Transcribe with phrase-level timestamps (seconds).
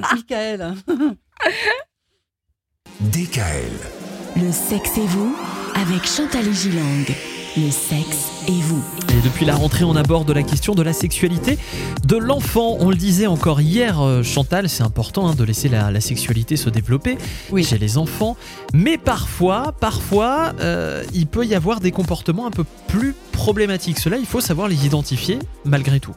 [0.00, 0.74] Michael.
[3.00, 3.70] DKL.
[4.36, 5.34] Le sexe et vous
[5.74, 7.04] avec Chantal Gilang.
[7.56, 8.82] Le sexe et vous.
[9.10, 11.58] Et depuis la rentrée, on aborde la question de la sexualité
[12.04, 12.76] de l'enfant.
[12.78, 16.56] On le disait encore hier, euh, Chantal, c'est important hein, de laisser la, la sexualité
[16.56, 17.18] se développer
[17.50, 17.64] Oui.
[17.64, 18.36] chez les enfants.
[18.74, 23.98] Mais parfois, parfois, euh, il peut y avoir des comportements un peu plus problématiques.
[23.98, 26.14] Cela, il faut savoir les identifier malgré tout.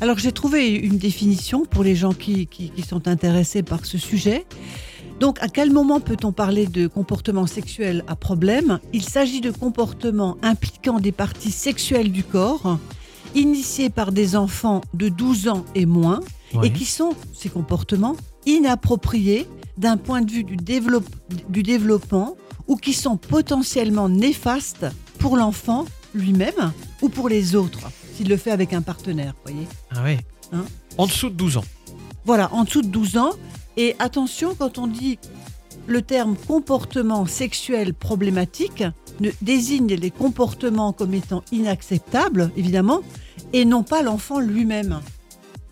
[0.00, 3.98] Alors j'ai trouvé une définition pour les gens qui, qui- qui sont intéressés par ce
[3.98, 4.46] sujet.
[5.20, 8.78] Donc à quel moment peut-on parler de comportement sexuel à problème?
[8.92, 12.78] Il s'agit de comportements impliquant des parties sexuelles du corps,
[13.34, 16.20] initiés par des enfants de 12 ans et moins,
[16.54, 16.68] Ouais.
[16.68, 21.04] et qui sont, ces comportements, inappropriés d'un point de vue du, développe-
[21.48, 24.86] du développement ou qui sont potentiellement néfastes
[25.18, 30.02] pour l'enfant lui-même ou pour les autres, s'il le fait avec un partenaire, voyez Ah
[30.02, 30.18] ouais.
[30.52, 30.64] Hein
[30.96, 31.64] en dessous de 12 ans.
[32.24, 33.30] voilà, en dessous de 12 ans.
[33.76, 35.20] Et attention, quand on dit
[35.86, 38.82] le terme comportement sexuel problématique,
[39.20, 43.02] ne désigne les comportements comme étant inacceptables, évidemment,
[43.52, 45.00] et non pas l'enfant lui-même.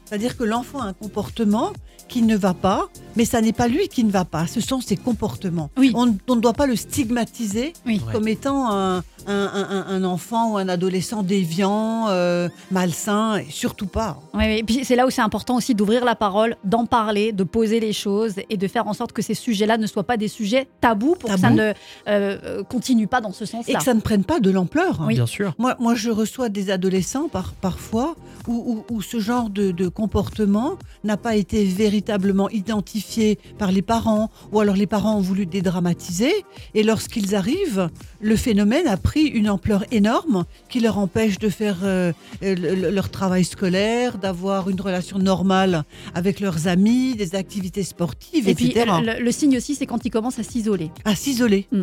[0.05, 1.73] C'est-à-dire que l'enfant a un comportement
[2.06, 4.81] qui ne va pas, mais ça n'est pas lui qui ne va pas, ce sont
[4.81, 5.71] ses comportements.
[5.77, 5.91] Oui.
[5.97, 8.01] On, on ne doit pas le stigmatiser Oui.
[8.12, 13.87] Comme étant un, un- un- un enfant ou un adolescent déviant, euh, malsain, et surtout
[13.87, 14.19] pas.
[14.35, 14.45] Oui.
[14.59, 17.81] Et puis c'est là où c'est important aussi d'ouvrir la parole, d'en parler, de poser
[17.81, 20.69] les choses et de faire en sorte que ces sujets-là ne soient pas des sujets
[20.81, 21.73] tabous pour que ça ne
[22.09, 23.79] euh, continue pas dans ce Et sens-là.
[23.79, 25.01] que ça ne prenne pas de l'ampleur.
[25.07, 25.15] Oui.
[25.15, 25.55] Bien sûr.
[25.59, 28.15] Moi, moi, je reçois des adolescents par, parfois
[28.47, 33.83] où, où- où ce genre de, de comportement n'a pas été véritablement identifié par les
[33.83, 36.33] parents, ou alors les parents ont voulu dédramatiser,
[36.75, 37.89] et lorsqu'ils arrivent,
[38.21, 42.75] le phénomène a pris une ampleur énorme qui leur empêche de faire euh, euh, le-
[42.75, 48.55] le- leur travail scolaire, d'avoir une relation normale avec leurs amis, des activités sportives, Et
[48.55, 48.87] puis etc.
[49.03, 50.91] le, le signe aussi, c'est quand ils commencent à s'isoler.
[51.05, 51.67] à s'isoler.
[51.72, 51.83] Mm.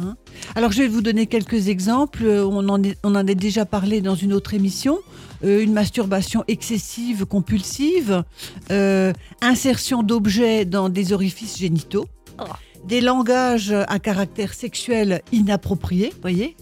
[0.00, 0.16] Hein
[0.54, 2.22] Alors je vais vous donner quelques exemples.
[2.24, 4.98] Euh, On en, est- on en a déjà parlé dans une autre émission.
[5.44, 8.22] Euh, une masturbation excessive, compulsive,
[8.70, 12.06] euh, insertion d'objets dans des orifices génitaux,
[12.40, 12.44] Oh.
[12.86, 16.56] des langages à caractère sexuel inappropriés, voyez.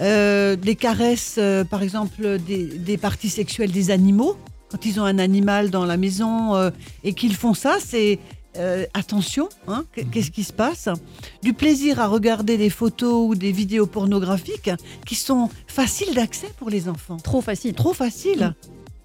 [0.00, 4.36] Euh, des caresses, euh, par exemple, des, des parties sexuelles des animaux.
[4.70, 6.70] Quand ils ont un animal dans la maison euh,
[7.04, 8.18] et qu'ils font ça, c'est
[8.56, 10.88] euh, attention, hein, qu- qu'est-ce qui se passe?
[11.42, 14.70] Du plaisir à regarder des photos ou des vidéos pornographiques
[15.06, 17.18] qui sont faciles d'accès pour les enfants.
[17.18, 17.74] Trop facile.
[17.74, 18.54] Trop facile.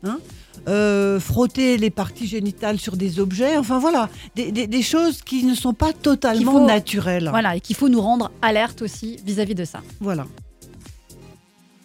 [0.03, 0.19] Hein?
[0.67, 5.43] Euh, frotter les parties génitales sur des objets, enfin voilà, des, des- des choses qui
[5.43, 7.27] ne sont pas totalement faut- naturelles.
[7.29, 9.81] Voilà, et qu'il faut nous rendre alerte aussi vis-à-vis de ça.
[10.01, 10.25] Voilà.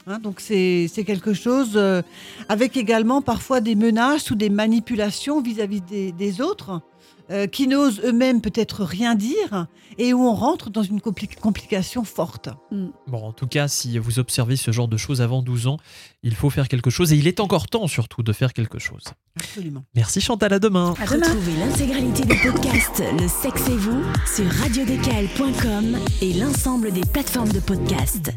[0.07, 2.03] Hein, donc c'est c'est quelque chose euh,
[2.49, 6.81] avec également parfois des menaces ou des manipulations vis-à-vis des, des autres
[7.31, 9.67] euh, qui n'osent eux-mêmes peut-être rien dire
[9.99, 12.49] et où on rentre dans une compli- complication forte.
[12.73, 15.77] Bon, en tout cas, si vous observez ce genre de choses avant 12 ans,
[16.25, 19.05] il faut faire quelque chose et il est encore temps surtout de faire quelque chose.
[19.39, 19.85] Absolument.
[19.95, 20.95] Merci Chantal, à demain.
[21.01, 21.27] À demain.
[21.29, 27.61] Retrouvez l'intégralité des podcasts Le sexe et vous sur radiodkl.com et l'ensemble des plateformes de
[27.61, 28.33] podcasts.